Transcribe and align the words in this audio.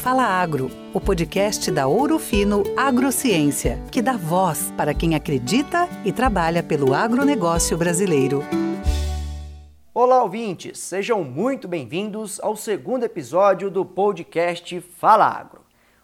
Fala 0.00 0.24
Agro, 0.24 0.70
o 0.94 1.00
podcast 1.00 1.70
da 1.70 1.86
Ouro 1.86 2.18
Fino 2.18 2.62
Agrociência, 2.74 3.78
que 3.92 4.00
dá 4.00 4.16
voz 4.16 4.72
para 4.74 4.94
quem 4.94 5.14
acredita 5.14 5.86
e 6.06 6.10
trabalha 6.10 6.62
pelo 6.62 6.94
agronegócio 6.94 7.76
brasileiro. 7.76 8.42
Olá, 9.92 10.22
ouvintes! 10.22 10.78
Sejam 10.78 11.22
muito 11.22 11.68
bem-vindos 11.68 12.40
ao 12.40 12.56
segundo 12.56 13.04
episódio 13.04 13.70
do 13.70 13.84
podcast 13.84 14.80
Fala 14.80 15.26
Agro. 15.26 15.60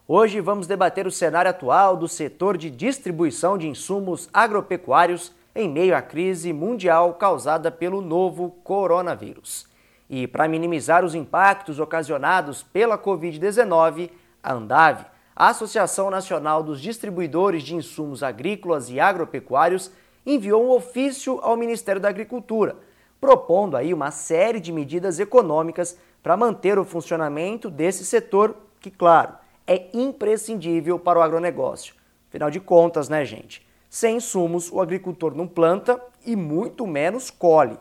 Hoje 0.06 0.42
vamos 0.42 0.66
debater 0.66 1.06
o 1.06 1.10
cenário 1.10 1.50
atual 1.50 1.96
do 1.96 2.06
setor 2.06 2.58
de 2.58 2.70
distribuição 2.70 3.56
de 3.56 3.66
insumos 3.66 4.28
agropecuários 4.30 5.32
em 5.54 5.70
meio 5.70 5.96
à 5.96 6.02
crise 6.02 6.52
mundial 6.52 7.14
causada 7.14 7.70
pelo 7.70 8.02
novo 8.02 8.50
coronavírus. 8.62 9.74
E 10.08 10.26
para 10.26 10.48
minimizar 10.48 11.04
os 11.04 11.14
impactos 11.14 11.80
ocasionados 11.80 12.62
pela 12.62 12.96
Covid-19, 12.96 14.10
a 14.42 14.52
Andave, 14.52 15.04
a 15.34 15.48
Associação 15.48 16.10
Nacional 16.10 16.62
dos 16.62 16.80
Distribuidores 16.80 17.62
de 17.62 17.74
Insumos 17.74 18.22
Agrícolas 18.22 18.88
e 18.88 19.00
Agropecuários, 19.00 19.90
enviou 20.24 20.64
um 20.64 20.70
ofício 20.70 21.38
ao 21.42 21.56
Ministério 21.56 22.00
da 22.00 22.08
Agricultura, 22.08 22.76
propondo 23.20 23.76
aí 23.76 23.92
uma 23.92 24.10
série 24.10 24.60
de 24.60 24.72
medidas 24.72 25.18
econômicas 25.20 25.98
para 26.22 26.36
manter 26.36 26.78
o 26.78 26.84
funcionamento 26.84 27.70
desse 27.70 28.04
setor, 28.04 28.56
que, 28.80 28.90
claro, 28.90 29.34
é 29.66 29.88
imprescindível 29.92 30.98
para 30.98 31.18
o 31.18 31.22
agronegócio. 31.22 31.94
Afinal 32.28 32.50
de 32.50 32.60
contas, 32.60 33.08
né, 33.08 33.24
gente? 33.24 33.66
Sem 33.88 34.16
insumos, 34.16 34.70
o 34.70 34.80
agricultor 34.80 35.34
não 35.34 35.46
planta 35.46 36.00
e 36.24 36.34
muito 36.34 36.86
menos 36.86 37.30
colhe. 37.30 37.78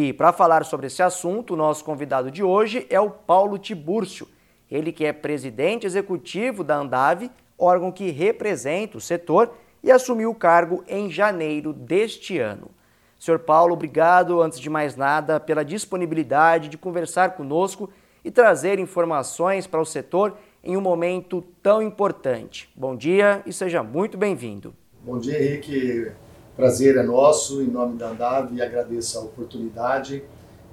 E 0.00 0.12
para 0.12 0.32
falar 0.32 0.64
sobre 0.64 0.86
esse 0.86 1.02
assunto, 1.02 1.54
o 1.54 1.56
nosso 1.56 1.84
convidado 1.84 2.30
de 2.30 2.40
hoje 2.40 2.86
é 2.88 3.00
o 3.00 3.10
Paulo 3.10 3.58
Tibúrcio, 3.58 4.28
ele 4.70 4.92
que 4.92 5.04
é 5.04 5.12
presidente 5.12 5.86
executivo 5.86 6.62
da 6.62 6.76
Andave, 6.76 7.28
órgão 7.58 7.90
que 7.90 8.12
representa 8.12 8.96
o 8.96 9.00
setor 9.00 9.52
e 9.82 9.90
assumiu 9.90 10.30
o 10.30 10.36
cargo 10.36 10.84
em 10.86 11.10
janeiro 11.10 11.72
deste 11.72 12.38
ano. 12.38 12.70
Senhor 13.18 13.40
Paulo, 13.40 13.72
obrigado, 13.72 14.40
antes 14.40 14.60
de 14.60 14.70
mais 14.70 14.94
nada, 14.94 15.40
pela 15.40 15.64
disponibilidade 15.64 16.68
de 16.68 16.78
conversar 16.78 17.34
conosco 17.34 17.90
e 18.24 18.30
trazer 18.30 18.78
informações 18.78 19.66
para 19.66 19.80
o 19.80 19.84
setor 19.84 20.36
em 20.62 20.76
um 20.76 20.80
momento 20.80 21.42
tão 21.60 21.82
importante. 21.82 22.70
Bom 22.76 22.94
dia 22.94 23.42
e 23.44 23.52
seja 23.52 23.82
muito 23.82 24.16
bem-vindo. 24.16 24.72
Bom 25.02 25.18
dia, 25.18 25.42
Henrique. 25.42 26.12
Prazer 26.58 26.96
é 26.96 27.04
nosso, 27.04 27.62
em 27.62 27.68
nome 27.68 27.96
da 27.96 28.08
Andave, 28.08 28.56
e 28.56 28.60
agradeço 28.60 29.16
a 29.16 29.22
oportunidade. 29.22 30.24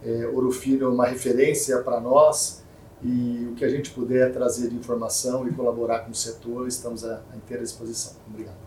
É, 0.04 0.26
Ouro 0.26 0.52
Fino 0.52 0.84
é 0.84 0.90
uma 0.90 1.06
referência 1.06 1.78
para 1.84 2.00
nós 2.00 2.64
e 3.04 3.50
o 3.52 3.54
que 3.54 3.64
a 3.64 3.70
gente 3.70 3.92
puder 3.92 4.34
trazer 4.34 4.68
de 4.70 4.76
informação 4.76 5.48
e 5.48 5.52
colaborar 5.52 6.00
com 6.00 6.10
o 6.10 6.16
setor, 6.16 6.68
estamos 6.68 7.06
à 7.06 7.22
inteira 7.36 7.62
disposição. 7.62 8.14
Obrigado. 8.28 8.58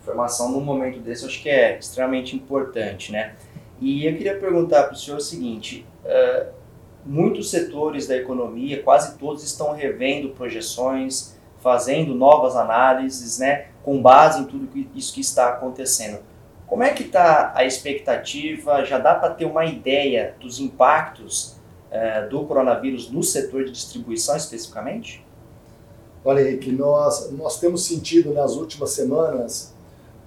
Informação 0.00 0.50
num 0.50 0.62
momento 0.62 0.98
desse, 1.00 1.26
acho 1.26 1.42
que 1.42 1.50
é 1.50 1.78
extremamente 1.78 2.34
importante, 2.34 3.12
né? 3.12 3.36
E 3.78 4.06
eu 4.06 4.16
queria 4.16 4.38
perguntar 4.38 4.84
para 4.84 4.94
o 4.94 4.96
senhor 4.96 5.18
o 5.18 5.20
seguinte: 5.20 5.86
uh, 6.06 6.52
muitos 7.04 7.50
setores 7.50 8.06
da 8.06 8.16
economia, 8.16 8.82
quase 8.82 9.18
todos, 9.18 9.44
estão 9.44 9.74
revendo 9.74 10.30
projeções, 10.30 11.36
fazendo 11.60 12.14
novas 12.14 12.56
análises, 12.56 13.40
né, 13.40 13.66
com 13.82 14.00
base 14.00 14.40
em 14.40 14.46
tudo 14.46 14.66
isso 14.94 15.12
que 15.12 15.20
está 15.20 15.50
acontecendo. 15.50 16.31
Como 16.72 16.82
é 16.82 16.90
que 16.94 17.02
está 17.02 17.52
a 17.54 17.66
expectativa? 17.66 18.82
Já 18.82 18.98
dá 18.98 19.14
para 19.14 19.34
ter 19.34 19.44
uma 19.44 19.62
ideia 19.66 20.34
dos 20.40 20.58
impactos 20.58 21.56
eh, 21.90 22.26
do 22.28 22.46
coronavírus 22.46 23.10
no 23.10 23.22
setor 23.22 23.66
de 23.66 23.72
distribuição 23.72 24.34
especificamente? 24.38 25.22
Olha, 26.24 26.40
Henrique, 26.40 26.72
nós, 26.72 27.30
nós 27.32 27.60
temos 27.60 27.84
sentido 27.84 28.32
nas 28.32 28.56
últimas 28.56 28.88
semanas 28.92 29.74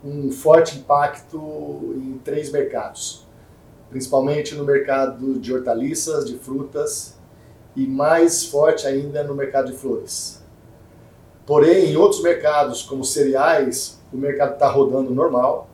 um 0.03 0.31
forte 0.31 0.77
impacto 0.77 1.95
em 1.95 2.21
três 2.23 2.51
mercados, 2.51 3.25
principalmente 3.89 4.53
no 4.53 4.63
mercado 4.63 5.39
de 5.39 5.51
hortaliças, 5.51 6.27
de 6.27 6.37
frutas 6.37 7.17
e 7.75 7.87
mais 7.87 8.45
forte 8.45 8.85
ainda 8.85 9.23
no 9.23 9.33
mercado 9.33 9.71
de 9.71 9.77
flores. 9.79 10.43
Porém, 11.43 11.85
em 11.85 11.97
outros 11.97 12.21
mercados, 12.21 12.83
como 12.83 13.03
cereais, 13.03 13.99
o 14.13 14.17
mercado 14.17 14.53
está 14.53 14.69
rodando 14.69 15.09
normal, 15.09 15.69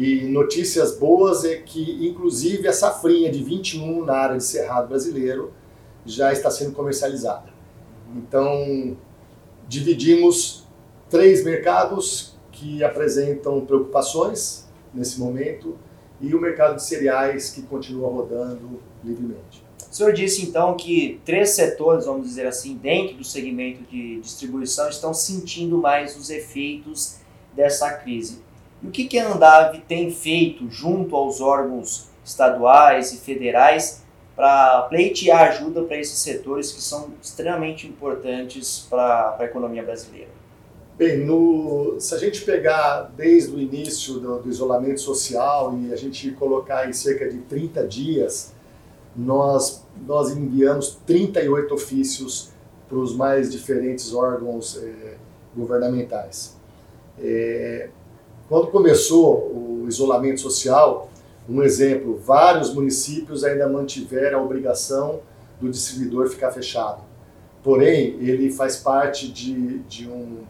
e 0.00 0.28
notícias 0.28 0.96
boas 0.96 1.44
é 1.44 1.56
que, 1.56 2.06
inclusive, 2.06 2.68
a 2.68 2.72
safrinha 2.72 3.32
de 3.32 3.42
21 3.42 4.04
na 4.04 4.14
área 4.14 4.36
de 4.36 4.44
cerrado 4.44 4.88
brasileiro 4.88 5.52
já 6.06 6.32
está 6.32 6.52
sendo 6.52 6.70
comercializada. 6.70 7.52
Então, 8.14 8.96
dividimos 9.66 10.64
três 11.10 11.44
mercados 11.44 12.36
que 12.52 12.84
apresentam 12.84 13.66
preocupações 13.66 14.68
nesse 14.94 15.18
momento 15.18 15.76
e 16.20 16.32
o 16.32 16.40
mercado 16.40 16.76
de 16.76 16.84
cereais 16.84 17.50
que 17.50 17.62
continua 17.62 18.08
rodando 18.08 18.80
livremente. 19.02 19.64
O 19.90 19.92
senhor 19.92 20.12
disse 20.12 20.42
então 20.42 20.76
que 20.76 21.20
três 21.24 21.50
setores, 21.50 22.06
vamos 22.06 22.28
dizer 22.28 22.46
assim, 22.46 22.76
dentro 22.76 23.16
do 23.16 23.24
segmento 23.24 23.82
de 23.90 24.20
distribuição 24.20 24.88
estão 24.88 25.12
sentindo 25.12 25.76
mais 25.76 26.16
os 26.16 26.30
efeitos 26.30 27.16
dessa 27.52 27.92
crise. 27.94 28.46
E 28.82 28.86
o 28.86 28.90
que, 28.90 29.06
que 29.06 29.18
a 29.18 29.32
Andave 29.32 29.80
tem 29.80 30.10
feito 30.10 30.70
junto 30.70 31.16
aos 31.16 31.40
órgãos 31.40 32.08
estaduais 32.24 33.12
e 33.12 33.18
federais 33.18 34.02
para 34.36 34.82
pleitear 34.82 35.48
ajuda 35.48 35.82
para 35.82 35.98
esses 35.98 36.18
setores 36.18 36.70
que 36.70 36.80
são 36.80 37.10
extremamente 37.20 37.86
importantes 37.86 38.86
para 38.88 39.36
a 39.38 39.44
economia 39.44 39.82
brasileira? 39.82 40.30
Bem, 40.96 41.18
no, 41.18 41.96
se 42.00 42.14
a 42.14 42.18
gente 42.18 42.42
pegar 42.42 43.10
desde 43.16 43.54
o 43.54 43.60
início 43.60 44.14
do, 44.14 44.40
do, 44.40 44.48
isolamento 44.48 45.00
social 45.00 45.76
e 45.78 45.92
a 45.92 45.96
gente 45.96 46.32
colocar 46.32 46.88
em 46.88 46.92
cerca 46.92 47.28
de 47.28 47.38
30 47.38 47.86
dias, 47.86 48.52
nós, 49.14 49.84
nós 50.06 50.36
enviamos 50.36 50.98
38 51.06 51.72
ofícios 51.72 52.50
para 52.88 52.98
os 52.98 53.14
mais 53.14 53.50
diferentes 53.52 54.12
órgãos 54.12 54.76
eh, 54.82 55.14
governamentais. 55.56 56.56
Eh, 57.20 57.90
quando 58.48 58.68
começou 58.68 59.82
o 59.82 59.86
isolamento 59.86 60.40
social, 60.40 61.10
um 61.48 61.62
exemplo, 61.62 62.16
vários 62.18 62.72
municípios 62.72 63.44
ainda 63.44 63.68
mantiveram 63.68 64.40
a 64.40 64.42
obrigação 64.42 65.20
do 65.60 65.70
distribuidor 65.70 66.28
ficar 66.28 66.50
fechado. 66.50 67.02
Porém, 67.62 68.16
ele 68.20 68.50
faz 68.50 68.76
parte 68.76 69.30
de, 69.30 69.80
de, 69.80 70.08
um, 70.08 70.44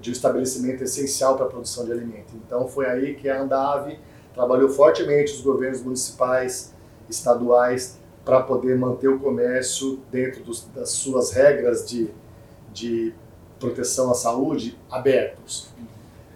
de 0.00 0.10
um 0.10 0.12
estabelecimento 0.12 0.82
essencial 0.82 1.36
para 1.36 1.46
a 1.46 1.48
produção 1.48 1.84
de 1.84 1.92
alimento. 1.92 2.34
Então, 2.44 2.68
foi 2.68 2.86
aí 2.86 3.14
que 3.14 3.28
a 3.28 3.40
Andave 3.40 3.98
trabalhou 4.34 4.68
fortemente 4.68 5.32
os 5.32 5.40
governos 5.40 5.82
municipais, 5.82 6.74
estaduais, 7.08 7.98
para 8.24 8.42
poder 8.42 8.76
manter 8.76 9.08
o 9.08 9.18
comércio 9.18 10.00
dentro 10.10 10.42
dos, 10.42 10.66
das 10.74 10.90
suas 10.90 11.32
regras 11.32 11.88
de, 11.88 12.10
de 12.72 13.14
proteção 13.58 14.10
à 14.10 14.14
saúde 14.14 14.78
abertos. 14.90 15.70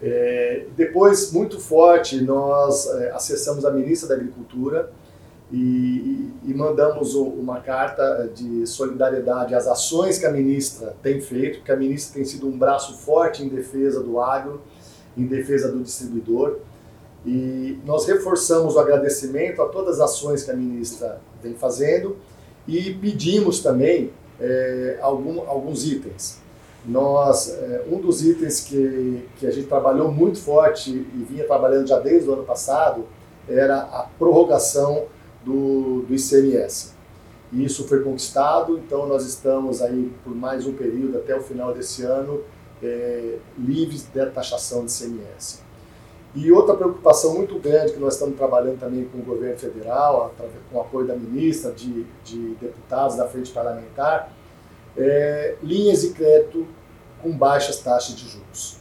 É, 0.01 0.65
depois, 0.75 1.31
muito 1.31 1.59
forte, 1.59 2.21
nós 2.21 2.87
é, 2.87 3.11
acessamos 3.11 3.65
a 3.65 3.71
ministra 3.71 4.09
da 4.09 4.15
Agricultura 4.15 4.91
e, 5.51 6.31
e, 6.43 6.53
mandamos 6.53 7.15
uma 7.15 7.61
carta 7.61 8.29
de 8.33 8.65
solidariedade 8.67 9.55
às 9.55 9.67
ações 9.67 10.17
que 10.17 10.25
a 10.25 10.31
ministra 10.31 10.95
tem 11.01 11.21
feito, 11.21 11.63
que 11.63 11.71
a 11.71 11.75
ministra 11.75 12.15
tem 12.15 12.25
sido 12.25 12.47
um 12.47 12.57
braço 12.57 12.97
forte 12.97 13.43
em 13.43 13.47
defesa 13.47 14.01
do 14.01 14.19
agro, 14.19 14.61
em 15.15 15.25
defesa 15.25 15.71
do 15.71 15.81
distribuidor. 15.81 16.57
E 17.25 17.79
nós 17.85 18.05
reforçamos 18.05 18.75
o 18.75 18.79
agradecimento 18.79 19.61
a 19.61 19.67
todas 19.67 19.99
as 19.99 20.11
ações 20.11 20.43
que 20.43 20.51
a 20.51 20.55
ministra 20.55 21.21
vem 21.41 21.53
fazendo 21.53 22.17
e 22.67 22.93
pedimos 22.93 23.61
também 23.61 24.11
é, 24.39 24.97
algum, 25.01 25.41
alguns 25.47 25.87
itens 25.87 26.44
nós 26.87 27.49
é, 27.49 27.85
um 27.89 27.99
dos 27.99 28.23
itens 28.23 28.61
que, 28.61 29.27
que 29.37 29.47
a 29.47 29.51
gente 29.51 29.67
trabalhou 29.67 30.11
muito 30.11 30.39
forte 30.39 30.91
e 30.91 31.25
vinha 31.27 31.45
trabalhando 31.45 31.87
já 31.87 31.99
desde 31.99 32.29
o 32.29 32.33
ano 32.33 32.43
passado 32.43 33.05
era 33.47 33.81
a 33.81 34.07
prorrogação 34.17 35.05
do, 35.43 36.01
do 36.01 36.13
ICMS. 36.13 36.93
E 37.51 37.63
isso 37.63 37.87
foi 37.87 38.03
conquistado, 38.03 38.77
então 38.77 39.07
nós 39.07 39.25
estamos 39.25 39.81
aí 39.81 40.11
por 40.23 40.35
mais 40.35 40.65
um 40.65 40.73
período 40.73 41.17
até 41.17 41.35
o 41.35 41.41
final 41.41 41.73
desse 41.73 42.03
ano 42.03 42.41
é, 42.81 43.37
livres 43.57 44.07
da 44.13 44.25
taxação 44.27 44.85
de 44.85 44.91
ICMS. 44.91 45.65
E 46.35 46.51
outra 46.51 46.75
preocupação 46.75 47.33
muito 47.33 47.57
grande 47.59 47.93
que 47.93 47.99
nós 47.99 48.15
estamos 48.15 48.35
trabalhando 48.35 48.77
também 48.77 49.05
com 49.05 49.19
o 49.19 49.21
governo 49.21 49.57
federal, 49.57 50.33
com 50.69 50.77
o 50.77 50.81
apoio 50.81 51.07
da 51.07 51.15
ministra, 51.15 51.71
de, 51.71 52.05
de 52.25 52.55
deputados 52.55 53.15
da 53.15 53.25
frente 53.25 53.51
parlamentar, 53.53 54.33
é, 54.97 55.55
linhas 55.61 56.01
de 56.01 56.09
crédito 56.11 56.67
com 57.21 57.31
baixas 57.31 57.79
taxas 57.79 58.15
de 58.15 58.27
juros. 58.27 58.77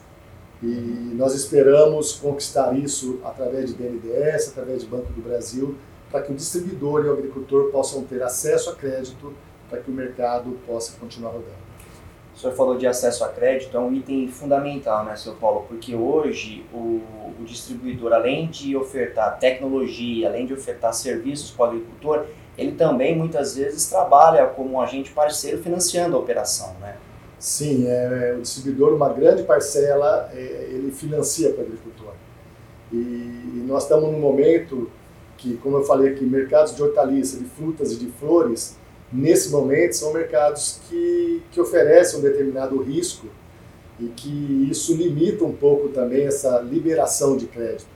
E 0.62 0.66
nós 1.14 1.34
esperamos 1.34 2.12
conquistar 2.12 2.76
isso 2.76 3.20
através 3.24 3.74
de 3.74 3.82
BNDES, 3.82 4.48
através 4.48 4.82
de 4.82 4.88
Banco 4.88 5.12
do 5.12 5.20
Brasil, 5.20 5.76
para 6.10 6.22
que 6.22 6.32
o 6.32 6.34
distribuidor 6.34 7.04
e 7.04 7.08
o 7.08 7.12
agricultor 7.12 7.70
possam 7.70 8.04
ter 8.04 8.22
acesso 8.22 8.70
a 8.70 8.74
crédito 8.74 9.34
para 9.68 9.80
que 9.80 9.90
o 9.90 9.94
mercado 9.94 10.58
possa 10.66 10.96
continuar 10.98 11.32
rodando. 11.32 11.64
O 12.34 12.38
senhor 12.38 12.54
falou 12.54 12.76
de 12.76 12.86
acesso 12.86 13.24
a 13.24 13.28
crédito, 13.28 13.76
é 13.76 13.80
um 13.80 13.92
item 13.92 14.28
fundamental, 14.28 15.04
né, 15.04 15.14
seu 15.16 15.34
Paulo? 15.34 15.66
Porque 15.68 15.94
hoje 15.94 16.64
o, 16.72 17.00
o 17.40 17.44
distribuidor, 17.44 18.12
além 18.12 18.48
de 18.48 18.76
ofertar 18.76 19.38
tecnologia, 19.38 20.28
além 20.28 20.46
de 20.46 20.52
ofertar 20.52 20.92
serviços 20.94 21.50
para 21.50 21.66
o 21.66 21.68
agricultor, 21.68 22.26
ele 22.56 22.72
também 22.72 23.16
muitas 23.16 23.56
vezes 23.56 23.86
trabalha 23.86 24.46
como 24.46 24.74
um 24.74 24.80
agente 24.80 25.10
parceiro 25.10 25.62
financiando 25.62 26.16
a 26.16 26.18
operação, 26.18 26.74
né? 26.80 26.96
Sim, 27.38 27.86
é, 27.86 28.30
é 28.30 28.36
o 28.38 28.40
distribuidor, 28.40 28.94
uma 28.94 29.12
grande 29.12 29.42
parcela, 29.42 30.30
é, 30.32 30.68
ele 30.70 30.90
financia 30.92 31.50
para 31.50 31.62
o 31.62 31.66
agricultor. 31.66 32.14
E, 32.92 32.96
e, 32.96 33.64
nós 33.66 33.82
estamos 33.82 34.10
num 34.10 34.20
momento 34.20 34.90
que, 35.36 35.56
como 35.56 35.76
eu 35.78 35.84
falei 35.84 36.12
aqui, 36.12 36.24
mercados 36.24 36.74
de 36.74 36.82
hortaliças, 36.82 37.38
de 37.38 37.44
frutas 37.44 37.92
e 37.92 37.96
de 37.96 38.06
flores, 38.12 38.78
nesse 39.12 39.50
momento 39.50 39.94
são 39.94 40.12
mercados 40.12 40.80
que, 40.88 41.42
que 41.50 41.60
oferecem 41.60 42.18
um 42.18 42.22
determinado 42.22 42.80
risco 42.80 43.26
e 44.00 44.06
que 44.06 44.68
isso 44.70 44.94
limita 44.94 45.44
um 45.44 45.52
pouco 45.52 45.88
também 45.88 46.26
essa 46.26 46.60
liberação 46.60 47.36
de 47.36 47.46
crédito. 47.46 47.93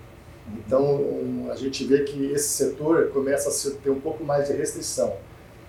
Então, 0.56 1.50
a 1.50 1.56
gente 1.56 1.84
vê 1.84 2.04
que 2.04 2.32
esse 2.32 2.48
setor 2.48 3.08
começa 3.08 3.48
a 3.48 3.82
ter 3.82 3.90
um 3.90 4.00
pouco 4.00 4.24
mais 4.24 4.48
de 4.48 4.54
restrição. 4.54 5.14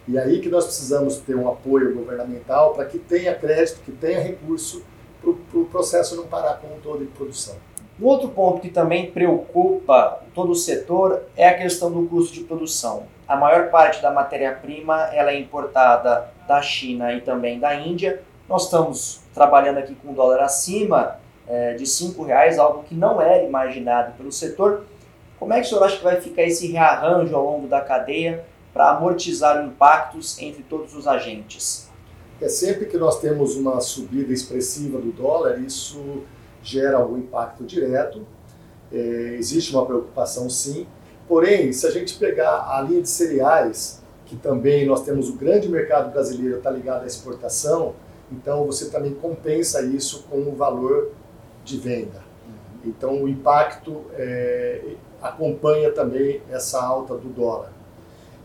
E 0.08 0.18
aí 0.18 0.40
que 0.42 0.50
nós 0.50 0.66
precisamos 0.66 1.18
ter 1.18 1.36
um 1.36 1.48
apoio 1.48 1.94
governamental 1.94 2.74
para 2.74 2.86
que 2.86 2.98
tenha 2.98 3.36
crédito, 3.36 3.82
que 3.82 3.92
tenha 3.92 4.20
recurso 4.20 4.84
para 5.22 5.30
o 5.30 5.36
pro 5.36 5.66
processo 5.66 6.16
não 6.16 6.26
parar 6.26 6.56
como 6.56 6.76
um 6.76 6.80
todo 6.80 7.00
de 7.00 7.12
produção. 7.12 7.56
Um 8.02 8.06
outro 8.06 8.30
ponto 8.30 8.62
que 8.62 8.70
também 8.70 9.12
preocupa 9.12 10.22
todo 10.34 10.52
o 10.52 10.56
setor 10.56 11.24
é 11.36 11.50
a 11.50 11.58
questão 11.58 11.92
do 11.92 12.08
custo 12.08 12.34
de 12.34 12.44
produção. 12.44 13.04
A 13.28 13.36
maior 13.36 13.70
parte 13.70 14.02
da 14.02 14.10
matéria-prima 14.10 15.10
é 15.12 15.38
importada 15.38 16.32
da 16.48 16.62
China 16.62 17.14
e 17.14 17.22
também 17.22 17.60
da 17.60 17.76
Índia. 17.76 18.22
Nós 18.48 18.64
estamos 18.64 19.22
trabalhando 19.34 19.78
aqui 19.78 19.94
com 19.94 20.14
dólar 20.14 20.42
acima 20.42 21.18
é, 21.50 21.74
de 21.74 21.84
R$ 21.84 22.26
reais, 22.26 22.60
algo 22.60 22.84
que 22.84 22.94
não 22.94 23.20
era 23.20 23.44
imaginado 23.44 24.16
pelo 24.16 24.32
setor. 24.32 24.84
Como 25.40 25.52
é 25.52 25.60
que 25.60 25.66
o 25.66 25.70
senhor 25.70 25.84
acha 25.84 25.98
que 25.98 26.04
vai 26.04 26.22
ficar 26.22 26.44
esse 26.44 26.68
rearranjo 26.68 27.36
ao 27.36 27.44
longo 27.44 27.68
da 27.68 27.82
cadeia 27.82 28.46
para 28.72 28.92
amortizar 28.92 29.66
impactos 29.66 30.40
entre 30.40 30.62
todos 30.62 30.96
os 30.96 31.08
agentes? 31.08 31.90
É 32.40 32.48
sempre 32.48 32.86
que 32.86 32.98
nós 32.98 33.20
temos 33.20 33.56
uma 33.58 33.82
subida 33.82 34.32
expressiva 34.32 35.00
do 35.00 35.12
dólar, 35.12 35.60
isso 35.60 36.24
gera 36.62 36.98
algum 36.98 37.18
impacto 37.18 37.64
direto. 37.64 38.26
É, 38.94 39.36
existe 39.38 39.74
uma 39.74 39.86
preocupação, 39.86 40.50
sim. 40.50 40.86
Porém, 41.28 41.74
se 41.74 41.86
a 41.86 41.92
gente 41.92 42.18
pegar 42.18 42.70
a 42.70 42.82
linha 42.82 43.02
de 43.02 43.10
cereais, 43.10 44.02
que 44.26 44.36
também 44.36 44.86
nós 44.86 45.04
temos 45.04 45.30
o 45.30 45.34
grande 45.34 45.68
mercado 45.68 46.12
brasileiro 46.12 46.58
está 46.58 46.70
ligado 46.70 47.04
à 47.04 47.08
exportação, 47.08 47.96
então 48.32 48.66
você 48.66 48.90
também 48.90 49.14
compensa 49.16 49.82
isso 49.82 50.26
com 50.30 50.38
o 50.38 50.56
valor 50.56 51.12
de 51.70 51.78
venda. 51.78 52.24
Então 52.84 53.24
o 53.24 53.28
impacto 53.28 54.06
é, 54.14 54.82
acompanha 55.22 55.92
também 55.92 56.42
essa 56.50 56.82
alta 56.82 57.16
do 57.16 57.30
dólar. 57.30 57.72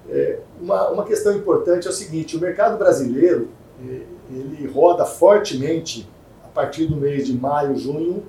É, 0.09 0.39
uma, 0.61 0.91
uma 0.91 1.05
questão 1.05 1.35
importante 1.35 1.87
é 1.87 1.91
o 1.91 1.93
seguinte: 1.93 2.37
o 2.37 2.41
mercado 2.41 2.77
brasileiro 2.77 3.49
é, 3.81 4.01
ele 4.31 4.67
roda 4.67 5.05
fortemente 5.05 6.09
a 6.45 6.49
partir 6.49 6.87
do 6.87 6.97
mês 6.97 7.27
de 7.27 7.37
maio, 7.37 7.77
junho. 7.77 8.25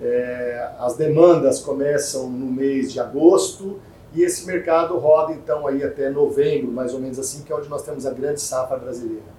É, 0.00 0.70
as 0.78 0.96
demandas 0.96 1.58
começam 1.58 2.30
no 2.30 2.46
mês 2.46 2.92
de 2.92 3.00
agosto 3.00 3.80
e 4.14 4.22
esse 4.22 4.46
mercado 4.46 4.96
roda 4.96 5.32
então 5.32 5.66
aí 5.66 5.82
até 5.82 6.08
novembro, 6.08 6.70
mais 6.70 6.94
ou 6.94 7.00
menos 7.00 7.18
assim, 7.18 7.42
que 7.42 7.52
é 7.52 7.56
onde 7.56 7.68
nós 7.68 7.82
temos 7.82 8.06
a 8.06 8.10
grande 8.10 8.40
safra 8.40 8.78
brasileira. 8.78 9.38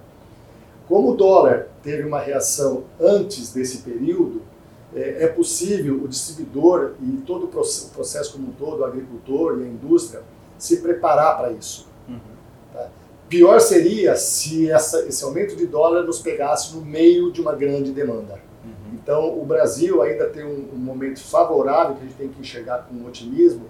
Como 0.86 1.12
o 1.12 1.16
dólar 1.16 1.68
teve 1.82 2.02
uma 2.02 2.20
reação 2.20 2.84
antes 3.00 3.52
desse 3.52 3.78
período, 3.78 4.42
é, 4.94 5.24
é 5.24 5.26
possível 5.28 6.02
o 6.02 6.08
distribuidor 6.08 6.92
e 7.02 7.18
todo 7.26 7.44
o 7.44 7.48
processo 7.48 8.32
como 8.32 8.48
um 8.48 8.52
todo, 8.52 8.80
o 8.80 8.84
agricultor 8.84 9.60
e 9.60 9.64
a 9.64 9.66
indústria, 9.66 10.22
se 10.58 10.78
preparar 10.78 11.38
para 11.38 11.52
isso. 11.52 11.86
Uhum. 12.08 12.18
Tá? 12.72 12.88
Pior 13.28 13.60
seria 13.60 14.16
se 14.16 14.70
essa, 14.70 15.06
esse 15.06 15.24
aumento 15.24 15.56
de 15.56 15.66
dólar 15.66 16.02
nos 16.02 16.18
pegasse 16.18 16.74
no 16.74 16.82
meio 16.82 17.32
de 17.32 17.40
uma 17.40 17.54
grande 17.54 17.92
demanda. 17.92 18.34
Uhum. 18.64 18.94
Então, 18.94 19.40
o 19.40 19.44
Brasil 19.44 20.02
ainda 20.02 20.26
tem 20.26 20.44
um, 20.44 20.70
um, 20.74 20.78
momento 20.78 21.20
favorável 21.22 21.94
que 21.94 22.02
a 22.02 22.04
gente 22.04 22.16
tem 22.16 22.28
que 22.28 22.40
enxergar 22.40 22.88
com 22.88 23.06
otimismo, 23.06 23.66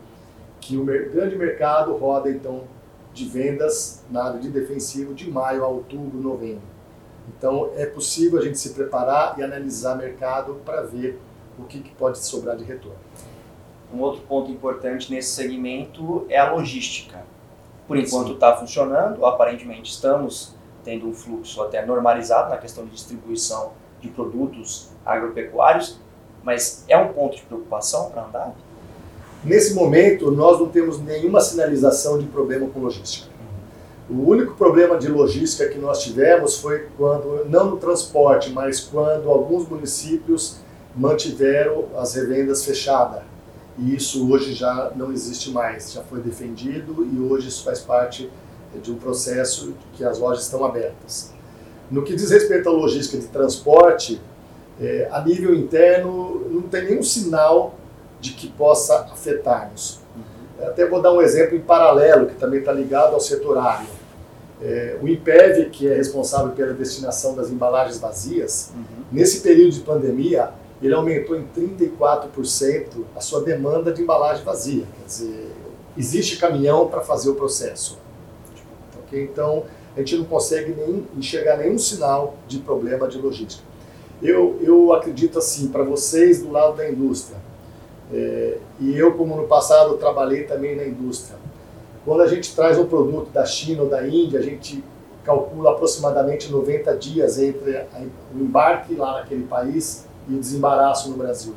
que 0.60 0.76
o 0.76 0.84
mer 0.84 1.10
grande 1.10 1.36
mercado 1.36 1.94
roda, 1.94 2.30
então, 2.30 2.64
de 3.12 3.24
vendas 3.26 4.02
na 4.10 4.24
área 4.24 4.40
de 4.40 4.48
defensivo 4.48 5.14
de 5.14 5.30
maio 5.30 5.64
a 5.64 5.68
outubro, 5.68 6.20
novembro. 6.20 6.69
Então, 7.36 7.70
é 7.76 7.86
possível 7.86 8.38
a 8.38 8.42
gente 8.42 8.58
se 8.58 8.70
preparar 8.70 9.38
e 9.38 9.42
analisar 9.42 9.96
mercado 9.96 10.60
para 10.64 10.82
ver 10.82 11.20
o 11.58 11.64
que, 11.64 11.80
que 11.80 11.94
pode 11.94 12.18
sobrar 12.18 12.56
de 12.56 12.64
retorno. 12.64 12.98
Um 13.92 14.00
outro 14.00 14.22
ponto 14.22 14.50
importante 14.50 15.10
nesse 15.12 15.30
segmento 15.30 16.26
é 16.28 16.38
a 16.38 16.52
logística. 16.52 17.24
Por 17.86 17.96
enquanto 17.96 18.32
está 18.32 18.56
funcionando, 18.56 19.24
aparentemente 19.26 19.90
estamos 19.90 20.54
tendo 20.84 21.08
um 21.08 21.12
fluxo 21.12 21.62
até 21.62 21.84
normalizado 21.84 22.50
na 22.50 22.56
questão 22.56 22.84
de 22.84 22.90
distribuição 22.90 23.72
de 24.00 24.08
produtos 24.08 24.90
agropecuários, 25.04 25.98
mas 26.42 26.84
é 26.88 26.96
um 26.96 27.12
ponto 27.12 27.36
de 27.36 27.42
preocupação 27.42 28.10
para 28.10 28.24
andar? 28.24 28.54
Nesse 29.44 29.74
momento, 29.74 30.30
nós 30.30 30.58
não 30.58 30.68
temos 30.68 31.00
nenhuma 31.00 31.40
sinalização 31.40 32.18
de 32.18 32.26
problema 32.26 32.68
com 32.68 32.80
logística. 32.80 33.29
O 34.10 34.28
único 34.28 34.54
problema 34.54 34.98
de 34.98 35.08
logística 35.08 35.68
que 35.68 35.78
nós 35.78 36.02
tivemos 36.02 36.56
foi 36.56 36.88
quando, 36.98 37.44
não 37.48 37.70
no 37.70 37.76
transporte, 37.76 38.50
mas 38.50 38.80
quando 38.80 39.30
alguns 39.30 39.68
municípios 39.68 40.56
mantiveram 40.96 41.84
as 41.96 42.14
revendas 42.14 42.64
fechadas 42.64 43.22
e 43.78 43.94
isso 43.94 44.30
hoje 44.30 44.52
já 44.52 44.90
não 44.96 45.12
existe 45.12 45.50
mais, 45.50 45.92
já 45.92 46.02
foi 46.02 46.20
defendido 46.20 47.06
e 47.06 47.20
hoje 47.20 47.48
isso 47.48 47.62
faz 47.64 47.80
parte 47.80 48.28
de 48.82 48.90
um 48.90 48.96
processo 48.96 49.74
que 49.94 50.04
as 50.04 50.18
lojas 50.18 50.44
estão 50.44 50.64
abertas. 50.64 51.32
No 51.90 52.02
que 52.02 52.14
diz 52.14 52.30
respeito 52.30 52.68
à 52.68 52.72
logística 52.72 53.16
de 53.16 53.28
transporte, 53.28 54.20
é, 54.80 55.08
a 55.10 55.20
nível 55.22 55.54
interno 55.54 56.46
não 56.50 56.62
tem 56.62 56.84
nenhum 56.84 57.02
sinal 57.02 57.74
de 58.20 58.32
que 58.32 58.48
possa 58.48 59.00
afetar-nos. 59.12 60.00
Uhum. 60.16 60.66
Até 60.66 60.86
vou 60.86 61.00
dar 61.00 61.12
um 61.12 61.22
exemplo 61.22 61.56
em 61.56 61.60
paralelo, 61.60 62.26
que 62.26 62.34
também 62.34 62.60
está 62.60 62.72
ligado 62.72 63.14
ao 63.14 63.20
setor 63.20 63.56
agro. 63.58 63.99
É, 64.62 64.98
o 65.00 65.08
IMPEV, 65.08 65.70
que 65.70 65.88
é 65.88 65.94
responsável 65.94 66.52
pela 66.52 66.74
destinação 66.74 67.34
das 67.34 67.50
embalagens 67.50 67.98
vazias, 67.98 68.72
uhum. 68.74 69.04
nesse 69.10 69.40
período 69.40 69.72
de 69.72 69.80
pandemia, 69.80 70.50
ele 70.82 70.94
aumentou 70.94 71.36
em 71.36 71.46
34% 71.56 73.04
a 73.14 73.20
sua 73.20 73.42
demanda 73.42 73.92
de 73.92 74.02
embalagem 74.02 74.44
vazia. 74.44 74.84
Quer 74.98 75.06
dizer, 75.06 75.50
existe 75.96 76.36
caminhão 76.38 76.88
para 76.88 77.00
fazer 77.00 77.30
o 77.30 77.34
processo. 77.34 77.98
Okay? 79.06 79.24
Então, 79.24 79.64
a 79.96 79.98
gente 80.00 80.16
não 80.16 80.24
consegue 80.24 80.72
nem 80.72 81.06
enxergar 81.16 81.56
nenhum 81.56 81.78
sinal 81.78 82.36
de 82.46 82.58
problema 82.58 83.08
de 83.08 83.18
logística. 83.18 83.64
Eu, 84.22 84.58
eu 84.60 84.92
acredito 84.92 85.38
assim, 85.38 85.68
para 85.68 85.82
vocês 85.82 86.42
do 86.42 86.50
lado 86.50 86.76
da 86.76 86.88
indústria, 86.88 87.38
é, 88.12 88.58
e 88.78 88.96
eu, 88.96 89.14
como 89.14 89.36
no 89.36 89.46
passado, 89.46 89.96
trabalhei 89.96 90.44
também 90.44 90.76
na 90.76 90.84
indústria, 90.84 91.38
quando 92.04 92.22
a 92.22 92.26
gente 92.26 92.54
traz 92.54 92.78
um 92.78 92.86
produto 92.86 93.30
da 93.30 93.44
China 93.44 93.82
ou 93.82 93.88
da 93.88 94.06
Índia, 94.06 94.40
a 94.40 94.42
gente 94.42 94.82
calcula 95.24 95.72
aproximadamente 95.72 96.50
90 96.50 96.96
dias 96.96 97.38
entre 97.38 97.86
o 98.34 98.38
embarque 98.38 98.94
lá 98.94 99.20
naquele 99.20 99.44
país 99.44 100.06
e 100.28 100.34
o 100.34 100.38
desembaraço 100.38 101.10
no 101.10 101.16
Brasil. 101.16 101.54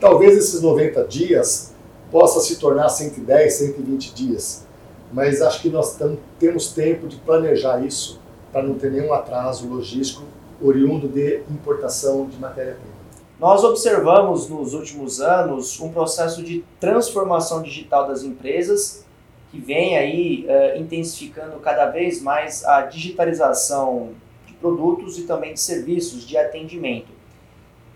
Talvez 0.00 0.36
esses 0.36 0.62
90 0.62 1.04
dias 1.04 1.74
possa 2.10 2.40
se 2.40 2.56
tornar 2.56 2.88
110, 2.88 3.52
120 3.52 4.14
dias, 4.14 4.64
mas 5.12 5.42
acho 5.42 5.60
que 5.60 5.68
nós 5.68 5.98
temos 6.38 6.72
tempo 6.72 7.08
de 7.08 7.16
planejar 7.16 7.84
isso 7.84 8.20
para 8.52 8.62
não 8.62 8.74
ter 8.74 8.92
nenhum 8.92 9.12
atraso 9.12 9.68
logístico 9.68 10.22
oriundo 10.62 11.08
de 11.08 11.42
importação 11.50 12.26
de 12.26 12.38
matéria-prima. 12.38 12.96
Nós 13.38 13.62
observamos 13.62 14.48
nos 14.48 14.74
últimos 14.74 15.20
anos 15.20 15.80
um 15.80 15.90
processo 15.90 16.42
de 16.42 16.64
transformação 16.80 17.62
digital 17.62 18.08
das 18.08 18.22
empresas 18.22 19.04
que 19.50 19.58
vem 19.58 19.96
aí 19.96 20.46
uh, 20.46 20.78
intensificando 20.78 21.58
cada 21.60 21.86
vez 21.86 22.20
mais 22.20 22.64
a 22.64 22.82
digitalização 22.82 24.10
de 24.46 24.54
produtos 24.54 25.18
e 25.18 25.22
também 25.22 25.54
de 25.54 25.60
serviços 25.60 26.26
de 26.26 26.36
atendimento. 26.36 27.18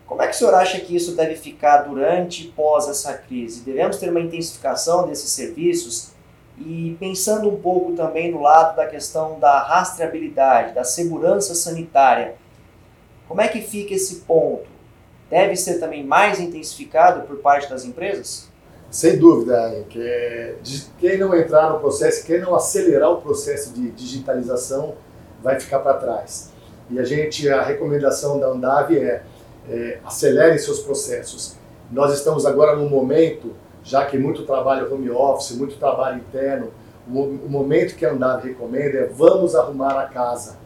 Como 0.07 0.21
é 0.21 0.27
que 0.27 0.35
o 0.35 0.39
senhor 0.39 0.55
acha 0.55 0.79
que 0.81 0.95
isso 0.95 1.15
deve 1.17 1.37
ficar 1.37 1.79
durante 1.79 2.45
e 2.45 2.49
pós 2.49 2.89
essa 2.89 3.15
crise? 3.15 3.63
Devemos 3.63 3.97
ter 3.97 4.11
uma 4.11 4.21
intensificação 4.21 5.07
desses 5.07 5.31
serviços 5.31 6.13
e 6.59 6.97
pensando 7.01 7.49
um 7.49 7.61
pouco 7.61 7.93
também 7.95 8.31
no 8.31 8.41
lado 8.41 8.77
da 8.77 8.87
questão 8.87 9.39
da 9.41 9.63
rastreabilidade, 9.63 10.75
da 10.75 10.85
segurança 10.85 11.55
sanitária. 11.55 12.35
Como 13.27 13.41
é 13.41 13.49
que 13.49 13.63
fica 13.63 13.95
esse 13.95 14.17
ponto? 14.21 14.67
Deve 15.31 15.57
ser 15.57 15.79
também 15.79 16.05
mais 16.05 16.39
intensificado 16.39 17.27
por 17.27 17.39
parte 17.39 17.71
das 17.71 17.87
empresas? 17.87 18.52
Sem 18.93 19.17
dúvida, 19.17 19.87
que 19.89 20.55
quem 20.99 21.17
não 21.17 21.35
entrar 21.35 21.71
no 21.71 21.81
processo, 21.81 22.27
quem 22.27 22.39
não 22.39 22.55
acelerar 22.55 23.11
o 23.11 23.23
processo 23.23 23.73
de 23.73 23.91
digitalização, 23.91 24.93
vai 25.43 25.59
ficar 25.59 25.79
para 25.79 25.95
trás. 25.95 26.53
E 26.91 26.99
a 26.99 27.03
gente, 27.03 27.49
a 27.49 27.63
recomendação 27.63 28.39
da 28.39 28.49
Andave 28.49 28.99
é, 28.99 29.23
é 29.71 29.99
acelere 30.05 30.59
seus 30.59 30.81
processos. 30.81 31.57
Nós 31.91 32.13
estamos 32.13 32.45
agora 32.45 32.77
num 32.77 32.91
momento, 32.91 33.55
já 33.83 34.05
que 34.05 34.19
muito 34.19 34.45
trabalho 34.45 34.93
home 34.93 35.11
office, 35.11 35.53
muito 35.53 35.79
trabalho 35.79 36.19
interno, 36.19 36.69
o, 37.09 37.49
momento 37.49 37.97
que 37.97 38.05
a 38.05 38.13
Andave 38.13 38.51
recomenda 38.51 38.99
é 38.99 39.07
vamos 39.07 39.55
arrumar 39.55 39.99
a 39.99 40.07
casa. 40.07 40.59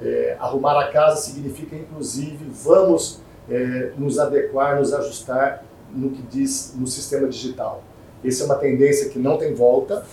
É, 0.00 0.36
arrumar 0.38 0.80
a 0.80 0.92
casa 0.92 1.16
significa, 1.16 1.74
inclusive, 1.74 2.38
vamos 2.50 3.20
é, 3.50 3.90
nos 3.98 4.16
adequar, 4.20 4.78
nos 4.78 4.94
ajustar 4.94 5.63
no 5.94 6.10
que 6.10 6.22
diz 6.22 6.74
no 6.76 6.86
sistema 6.86 7.28
digital. 7.28 7.82
Essa 8.24 8.42
é 8.42 8.46
uma 8.46 8.56
tendência 8.56 9.08
que 9.10 9.18
não 9.18 9.36
tem 9.36 9.54
volta. 9.54 10.04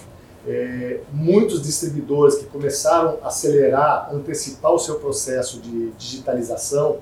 É, 0.48 1.00
muitos 1.14 1.62
distribuidores 1.62 2.36
que 2.36 2.46
começaram 2.46 3.18
a 3.22 3.28
acelerar, 3.28 4.10
antecipar 4.14 4.72
o 4.72 4.80
seu 4.80 4.96
processo 4.96 5.60
de 5.60 5.92
digitalização, 5.92 6.98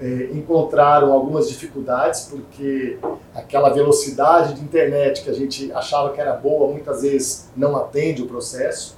é, 0.00 0.30
encontraram 0.32 1.12
algumas 1.12 1.48
dificuldades, 1.48 2.22
porque 2.22 2.98
aquela 3.34 3.70
velocidade 3.70 4.54
de 4.54 4.60
internet 4.60 5.22
que 5.22 5.30
a 5.30 5.32
gente 5.32 5.72
achava 5.72 6.12
que 6.12 6.20
era 6.20 6.34
boa, 6.34 6.70
muitas 6.70 7.02
vezes 7.02 7.48
não 7.56 7.76
atende 7.76 8.22
o 8.22 8.26
processo. 8.26 8.96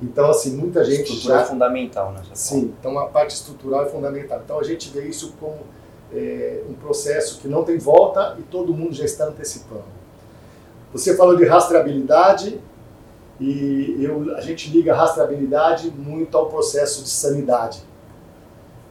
Então, 0.00 0.30
assim, 0.30 0.56
muita 0.56 0.84
gente. 0.84 1.12
Estrutura 1.12 1.34
já... 1.34 1.40
é 1.42 1.44
fundamental, 1.44 2.12
né? 2.12 2.22
Sim, 2.32 2.72
então 2.78 2.98
a 2.98 3.06
parte 3.06 3.34
estrutural 3.34 3.84
é 3.84 3.88
fundamental. 3.88 4.40
Então 4.44 4.58
a 4.58 4.62
gente 4.62 4.90
vê 4.90 5.06
isso 5.06 5.34
como 5.38 5.58
é, 6.12 6.62
um 6.68 6.74
processo 6.74 7.40
que 7.40 7.48
não 7.48 7.64
tem 7.64 7.78
volta 7.78 8.36
e 8.38 8.42
todo 8.42 8.72
mundo 8.72 8.94
já 8.94 9.04
está 9.04 9.26
antecipando. 9.26 9.84
Você 10.92 11.16
falou 11.16 11.36
de 11.36 11.44
rastreabilidade 11.44 12.60
e 13.40 13.96
eu, 14.00 14.34
a 14.36 14.40
gente 14.40 14.70
liga 14.70 14.92
a 14.92 14.96
rastreabilidade 14.96 15.90
muito 15.90 16.36
ao 16.36 16.46
processo 16.46 17.02
de 17.02 17.10
sanidade. 17.10 17.82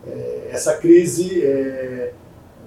É, 0.06 0.50
essa 0.52 0.78
crise, 0.78 1.44
é, 1.44 2.14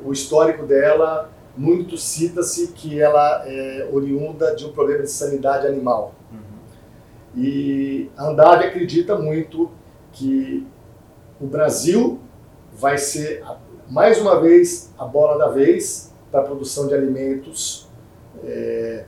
o 0.05 0.13
histórico 0.13 0.67
dela, 0.67 1.31
muito 1.57 1.97
cita-se 1.97 2.69
que 2.69 3.01
ela 3.01 3.45
é 3.47 3.89
oriunda 3.93 4.55
de 4.55 4.67
um 4.67 4.73
problema 4.73 5.03
de 5.03 5.11
sanidade 5.11 5.67
animal. 5.67 6.15
Uhum. 6.31 7.43
E 7.43 8.11
a 8.17 8.29
Andave 8.29 8.65
acredita 8.65 9.17
muito 9.17 9.71
que 10.13 10.67
o 11.41 11.47
Brasil 11.47 12.21
vai 12.73 12.99
ser 12.99 13.43
mais 13.91 14.21
uma 14.21 14.41
vez 14.41 14.93
a 14.97 15.05
bola 15.05 15.37
da 15.37 15.49
vez 15.49 16.13
para 16.31 16.41
a 16.41 16.45
produção 16.45 16.87
de 16.87 16.95
alimentos, 16.95 17.89
é, 18.45 19.05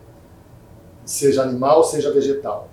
seja 1.05 1.43
animal, 1.43 1.85
seja 1.85 2.13
vegetal. 2.13 2.69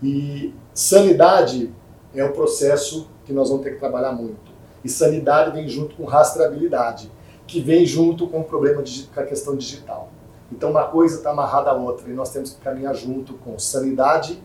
E 0.00 0.54
sanidade 0.72 1.74
é 2.14 2.24
o 2.24 2.32
processo 2.32 3.10
que 3.24 3.32
nós 3.32 3.48
vamos 3.48 3.64
ter 3.64 3.72
que 3.72 3.80
trabalhar 3.80 4.12
muito. 4.12 4.50
E 4.84 4.88
sanidade 4.88 5.50
vem 5.50 5.68
junto 5.68 5.96
com 5.96 6.04
rastreabilidade, 6.04 7.10
que 7.48 7.60
vem 7.60 7.84
junto 7.84 8.28
com 8.28 8.40
o 8.40 8.44
problema 8.44 8.80
de, 8.80 9.02
com 9.08 9.20
a 9.20 9.24
questão 9.24 9.56
digital. 9.56 10.08
Então 10.52 10.70
uma 10.70 10.86
coisa 10.86 11.16
está 11.16 11.30
amarrada 11.30 11.70
à 11.70 11.74
outra 11.74 12.08
e 12.08 12.12
nós 12.12 12.30
temos 12.32 12.50
que 12.50 12.60
caminhar 12.60 12.94
junto 12.94 13.34
com 13.34 13.58
sanidade, 13.58 14.40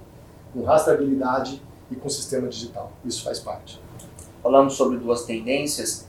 com 0.52 0.64
rastreabilidade 0.64 1.62
e 1.92 1.96
com 1.96 2.10
sistema 2.10 2.48
digital. 2.48 2.92
Isso 3.06 3.24
faz 3.24 3.40
parte. 3.40 3.80
Falamos 4.42 4.74
sobre 4.74 4.98
duas 4.98 5.24
tendências 5.24 6.08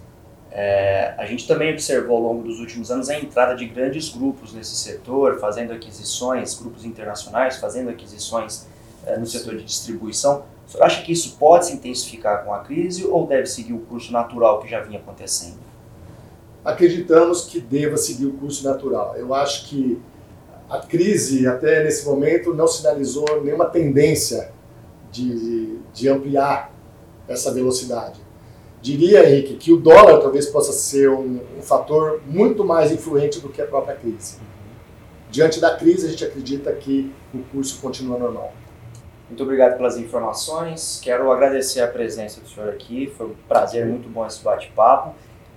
é, 0.58 1.12
a 1.18 1.26
gente 1.26 1.46
também 1.46 1.70
observou 1.70 2.16
ao 2.16 2.22
longo 2.22 2.42
dos 2.42 2.60
últimos 2.60 2.90
anos 2.90 3.10
a 3.10 3.18
entrada 3.18 3.54
de 3.54 3.66
grandes 3.66 4.08
grupos 4.08 4.54
nesse 4.54 4.74
setor, 4.74 5.38
fazendo 5.38 5.70
aquisições, 5.70 6.58
grupos 6.58 6.82
internacionais 6.86 7.58
fazendo 7.58 7.90
aquisições 7.90 8.66
é, 9.04 9.18
no 9.18 9.26
setor 9.26 9.54
de 9.54 9.64
distribuição. 9.64 10.44
Senhor 10.66 10.82
acha 10.82 11.02
que 11.02 11.12
isso 11.12 11.36
pode 11.38 11.66
se 11.66 11.74
intensificar 11.74 12.42
com 12.42 12.54
a 12.54 12.60
crise 12.60 13.04
ou 13.04 13.26
deve 13.26 13.44
seguir 13.44 13.74
o 13.74 13.80
curso 13.80 14.10
natural 14.10 14.58
que 14.62 14.66
já 14.66 14.80
vinha 14.80 14.98
acontecendo? 14.98 15.58
Acreditamos 16.64 17.44
que 17.44 17.60
deva 17.60 17.98
seguir 17.98 18.24
o 18.24 18.32
curso 18.32 18.64
natural. 18.64 19.14
Eu 19.14 19.34
acho 19.34 19.68
que 19.68 20.00
a 20.70 20.78
crise, 20.78 21.46
até 21.46 21.84
nesse 21.84 22.06
momento, 22.06 22.54
não 22.54 22.66
sinalizou 22.66 23.42
nenhuma 23.44 23.66
tendência 23.66 24.50
de, 25.12 25.80
de 25.92 26.08
ampliar 26.08 26.72
essa 27.28 27.52
velocidade 27.52 28.25
diria, 28.86 29.28
Henrique, 29.28 29.56
que 29.56 29.72
o 29.72 29.76
dólar 29.76 30.20
talvez 30.20 30.46
possa 30.46 30.72
ser 30.72 31.10
um, 31.10 31.40
um 31.58 31.62
fator 31.62 32.20
muito 32.24 32.64
mais 32.64 32.92
influente 32.92 33.40
do 33.40 33.48
que 33.48 33.60
a 33.60 33.66
própria 33.66 33.96
crise. 33.96 34.36
Diante 35.28 35.60
da 35.60 35.74
crise, 35.74 36.06
a 36.06 36.10
gente 36.10 36.24
acredita 36.24 36.72
que 36.72 37.12
o 37.34 37.38
curso 37.50 37.80
continua 37.80 38.16
normal. 38.16 38.52
Muito 39.28 39.42
obrigado 39.42 39.76
pelas 39.76 39.96
informações. 39.96 41.00
Quero 41.02 41.32
agradecer 41.32 41.80
a 41.80 41.88
presença 41.88 42.40
do 42.40 42.48
senhor 42.48 42.68
aqui. 42.68 43.12
Foi 43.16 43.26
um 43.26 43.34
prazer, 43.48 43.84
muito 43.84 44.08
bom 44.08 44.24
esse 44.24 44.40
bate-papo. 44.40 45.16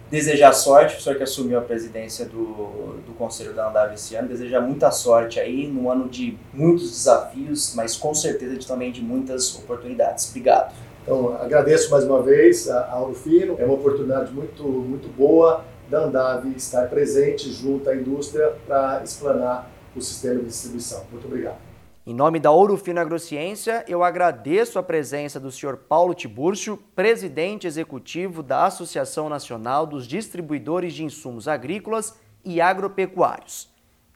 Desejar 0.10 0.54
sorte, 0.54 0.98
o 0.98 1.00
senhor 1.02 1.16
que 1.16 1.22
assumiu 1.22 1.60
a 1.60 1.62
presidência 1.62 2.26
do, 2.26 2.96
do 3.06 3.14
Conselho 3.16 3.54
da 3.54 3.70
Andave 3.70 3.94
esse 3.94 4.16
ano. 4.16 4.28
Desejar 4.28 4.60
muita 4.60 4.90
sorte 4.90 5.40
aí, 5.40 5.68
num 5.68 5.92
ano 5.92 6.10
de 6.10 6.36
muitos 6.52 6.90
desafios, 6.90 7.76
mas 7.76 7.96
com 7.96 8.12
certeza 8.16 8.58
de, 8.58 8.66
também 8.66 8.92
de 8.92 9.04
muitas 9.04 9.56
oportunidades. 9.56 10.30
Obrigado. 10.30 10.74
Então, 11.10 11.36
agradeço 11.42 11.90
mais 11.90 12.04
uma 12.04 12.22
vez 12.22 12.70
a, 12.70 12.82
a 12.82 13.14
Fino. 13.16 13.56
É 13.58 13.66
uma 13.66 13.74
oportunidade 13.74 14.32
muito, 14.32 14.62
muito 14.64 15.08
boa 15.08 15.66
da 15.90 16.04
Andave 16.04 16.54
estar 16.56 16.88
presente 16.88 17.52
junto 17.52 17.90
à 17.90 17.96
indústria 17.96 18.54
para 18.68 19.02
explanar 19.04 19.72
o 19.96 20.02
sistema 20.02 20.36
de 20.42 20.46
distribuição. 20.46 21.04
Muito 21.12 21.26
obrigado. 21.26 21.58
Em 22.06 22.14
nome 22.14 22.40
da 22.40 22.52
Ouro 22.52 22.78
Fino 22.78 23.00
Agrociência, 23.00 23.84
eu 23.88 24.04
agradeço 24.04 24.78
a 24.78 24.84
presença 24.84 25.40
do 25.40 25.52
senhor 25.52 25.78
Paulo 25.78 26.14
Tibúrcio, 26.14 26.78
presidente 26.96 27.66
executivo 27.66 28.44
da 28.44 28.68
Associação 28.68 29.28
Nacional 29.28 29.88
dos 29.88 30.06
Distribuidores 30.06 30.94
de 30.94 31.04
Insumos 31.04 31.48
Agrícolas 31.48 32.20
e 32.46 32.62
Agropecuários. 32.62 33.68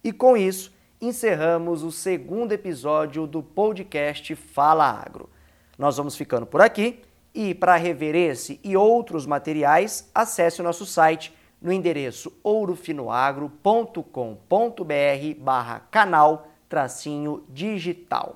E 0.04 0.14
com 0.14 0.38
isso, 0.38 0.72
encerramos 1.02 1.82
o 1.82 1.92
segundo 1.92 2.52
episódio 2.52 3.26
do 3.26 3.42
podcast 3.42 4.36
Fala 4.36 4.86
Agro. 4.86 5.28
Nós 5.78 5.98
vamos 5.98 6.16
ficando 6.16 6.46
por 6.46 6.62
aqui 6.62 7.02
e 7.34 7.56
para 7.56 7.76
rever 7.76 8.16
esse 8.16 8.60
e 8.64 8.78
outros 8.78 9.26
materiais, 9.26 10.10
acesse 10.14 10.62
o 10.62 10.64
nosso 10.64 10.86
site 10.86 11.34
no 11.62 11.72
endereço 11.72 12.32
ourofinoagro.com.br 12.44 15.40
barra 15.40 15.80
canal 15.90 16.48
tracinho 16.68 17.44
digital. 17.50 18.36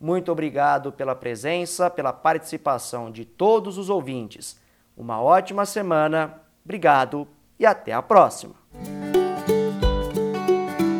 Muito 0.00 0.32
obrigado 0.32 0.92
pela 0.92 1.14
presença, 1.14 1.90
pela 1.90 2.12
participação 2.12 3.10
de 3.10 3.24
todos 3.24 3.76
os 3.76 3.90
ouvintes. 3.90 4.58
Uma 4.96 5.20
ótima 5.20 5.66
semana, 5.66 6.40
obrigado 6.64 7.28
e 7.58 7.66
até 7.66 7.92
a 7.92 8.00
próxima. 8.00 8.59